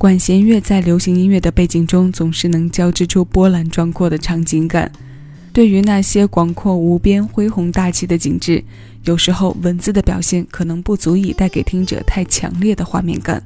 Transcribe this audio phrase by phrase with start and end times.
[0.00, 4.90] 管弦乐在流行音乐的背景中总是能交织出波澜壮阔的场景感。
[5.52, 8.64] 对于那些广阔无边、恢宏大气的景致，
[9.04, 13.42] 有时候文字的表现可能不足以带给听者太强烈的画面感。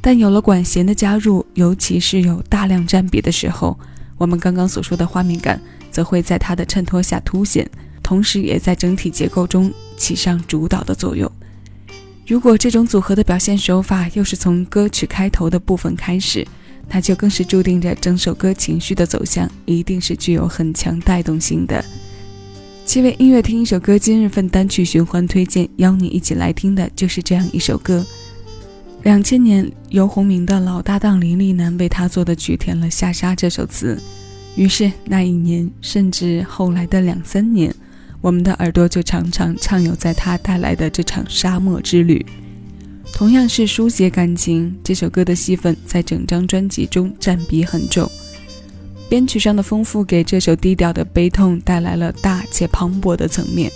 [0.00, 3.78] 但有了管弦的加入，尤其是有大量占比的时候，
[4.16, 5.60] 我们刚刚所说的画面感
[5.90, 7.70] 则会在它的衬托下凸显，
[8.02, 11.30] 同时也在整体结构中起上主导的作用。
[12.28, 16.46] 如果这种组合的表现手法又是从歌曲开头的部分开始，
[16.86, 21.82] 那就更是注定着整首歌情绪的走向一定是具有很强带动性的。
[22.84, 28.04] 七位音乐听一首歌，今日份单曲循环推荐，邀你一起来听的就是这样一首歌。
[29.04, 33.98] 两千年，游鸿明的老搭档林立南为他做的曲填了《下沙》这首词，
[34.54, 37.74] 于是那一年，甚至后来的两三年，
[38.20, 42.24] 我们的耳朵就常常畅游在他带来的这场沙漠之旅。
[43.12, 48.10] 同样是书写感情，这首歌的戏份在整张专辑中占比很重。
[49.08, 53.72] 编曲上的丰富给这首低调的悲痛带来了大且磅礴的层面。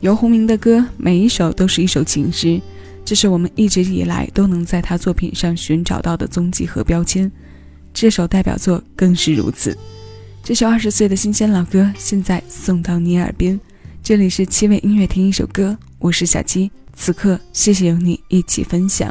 [0.00, 2.60] 游鸿明的歌每一首都是一首情诗。
[3.06, 7.30] 这是我们一直以来都能在他作品上寻找到的踪迹和标签，
[7.92, 9.76] 这首代表作更是如此。
[10.44, 13.58] 这首二十岁的新鲜老歌，现在送到你耳边。
[14.02, 16.70] 这里是七味音乐，听一首歌，我是小七。
[16.92, 19.10] 此刻，谢谢有你一起分享。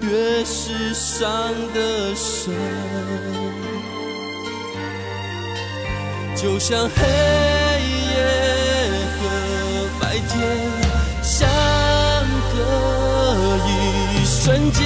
[0.00, 1.28] 越是伤
[1.72, 2.54] 得深，
[6.34, 6.96] 就像黑
[8.10, 8.16] 夜
[9.16, 9.20] 和
[10.00, 10.30] 白天
[11.22, 11.48] 相
[12.52, 12.56] 隔
[13.66, 13.70] 一
[14.24, 14.80] 瞬间。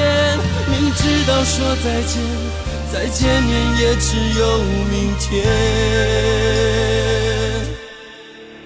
[0.68, 2.14] 明知道说再见，
[2.92, 4.08] 再见面也只
[4.38, 4.42] 有
[4.90, 5.24] 明天。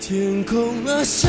[0.00, 1.28] 天空啊，下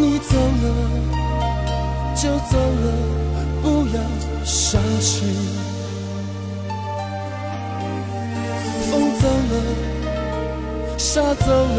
[0.00, 0.64] 你走了
[2.14, 2.84] 就走了，
[3.60, 4.00] 不要
[4.44, 5.28] 伤心。
[8.88, 9.52] 风走了，
[10.96, 11.78] 沙走了，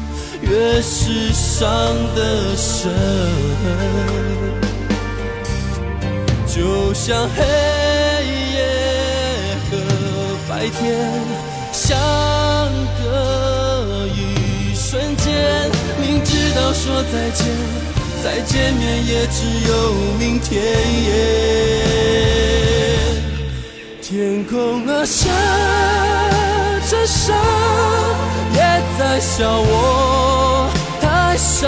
[0.41, 1.69] 越是伤
[2.15, 2.91] 得深，
[6.47, 7.43] 就像黑
[8.53, 8.57] 夜
[9.69, 9.77] 和
[10.49, 10.79] 白天
[11.71, 11.97] 相
[13.01, 15.71] 隔一瞬间，
[16.01, 17.45] 明知道说再见，
[18.23, 19.71] 再见面也只有
[20.19, 20.51] 明天。
[24.01, 25.29] 天空啊，下
[26.89, 27.33] 着沙，
[28.53, 28.59] 也
[28.99, 30.30] 在笑我
[31.61, 31.67] 太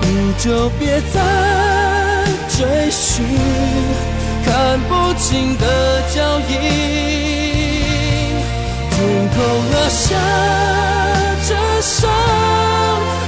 [0.00, 1.14] 你就别再
[2.48, 3.24] 追寻
[4.44, 6.52] 看不清的脚印，
[8.90, 8.96] 天
[9.30, 9.36] 空
[9.72, 10.04] 啊下
[11.48, 12.08] 着沙，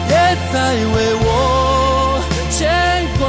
[0.08, 0.12] 也
[0.52, 1.26] 在为我
[2.50, 2.58] 牵
[3.18, 3.20] 挂，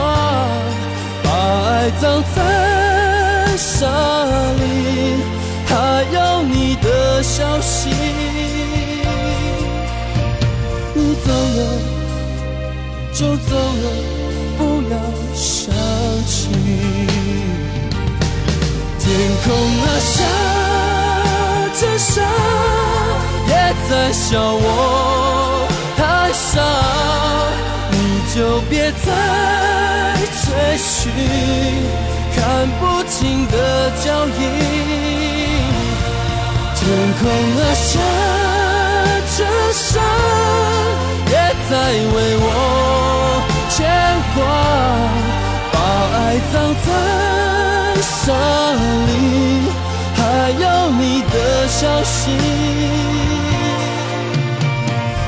[1.24, 1.28] 把
[1.70, 2.04] 爱葬
[2.36, 2.38] 在
[3.58, 3.86] 沙
[4.60, 4.64] 里，
[5.68, 5.72] 还
[6.14, 6.88] 有你的
[7.24, 7.90] 消息，
[13.20, 13.88] 就走了，
[14.58, 14.96] 不要
[15.36, 15.76] 想
[16.26, 16.48] 起。
[18.98, 19.06] 天
[19.44, 19.52] 空
[19.82, 20.24] 啊，下
[21.82, 22.22] 着沙，
[23.46, 23.52] 也
[23.90, 25.68] 在笑我
[25.98, 26.00] 太
[26.32, 26.64] 傻。
[27.92, 27.94] 你
[28.34, 28.38] 就
[28.70, 29.06] 别再
[30.40, 31.12] 追寻
[32.34, 32.40] 看
[32.80, 33.56] 不清的
[34.02, 34.40] 脚印。
[36.74, 36.80] 天
[37.20, 37.22] 空
[37.60, 38.00] 啊，下
[39.36, 39.40] 着
[39.74, 40.00] 沙，
[41.28, 41.34] 也
[41.70, 41.72] 在
[42.16, 42.18] 为
[46.50, 48.34] 爱葬在沙
[48.74, 49.70] 里，
[50.16, 50.20] 还
[50.50, 52.32] 有你的消息。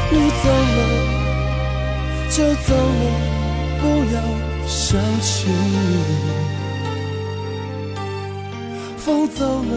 [0.10, 0.80] 你走了
[2.28, 2.36] 就
[2.66, 3.04] 走了，
[3.82, 3.84] 不
[4.16, 4.18] 要
[4.68, 5.30] 想起。
[8.98, 9.74] 风走了，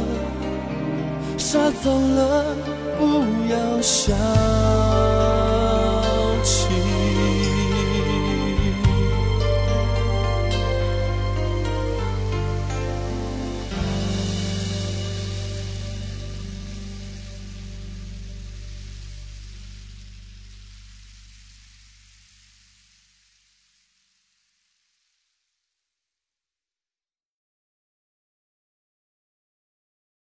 [1.36, 2.44] 沙走了，
[2.98, 3.02] 不
[3.52, 4.16] 要想。